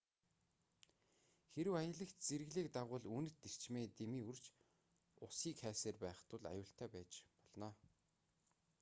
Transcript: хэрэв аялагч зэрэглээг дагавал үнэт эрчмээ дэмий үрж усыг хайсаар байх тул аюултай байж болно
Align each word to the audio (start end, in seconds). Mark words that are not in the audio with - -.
хэрэв 1.53 1.75
аялагч 1.81 2.17
зэрэглээг 2.27 2.67
дагавал 2.75 3.05
үнэт 3.17 3.37
эрчмээ 3.47 3.85
дэмий 3.99 4.23
үрж 4.29 4.43
усыг 5.25 5.55
хайсаар 5.63 5.97
байх 6.03 6.19
тул 6.29 6.43
аюултай 6.51 6.89
байж 6.95 7.11
болно 7.41 7.69